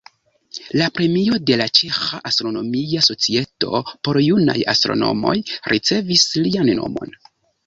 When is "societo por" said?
3.09-4.19